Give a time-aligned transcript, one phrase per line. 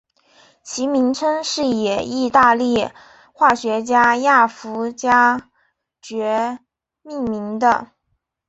[0.63, 2.89] 其名称是以义大利
[3.33, 5.51] 化学家亚佛加
[6.01, 6.57] 厥
[7.03, 7.91] 命名的。